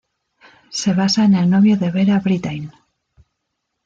Se 0.71 0.95
basa 0.95 1.25
en 1.25 1.35
el 1.35 1.47
novio 1.47 1.77
de 1.77 1.91
Vera 1.91 2.17
Brittain. 2.17 2.71